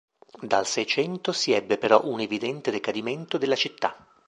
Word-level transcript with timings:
Dal 0.47 0.65
Seicento 0.65 1.31
si 1.31 1.51
ebbe 1.51 1.77
però 1.77 2.05
un 2.07 2.21
evidente 2.21 2.71
decadimento 2.71 3.37
della 3.37 3.53
città. 3.55 3.95